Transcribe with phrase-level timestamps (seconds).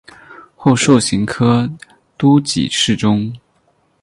[0.55, 1.71] 后授刑科
[2.17, 3.31] 都给事中。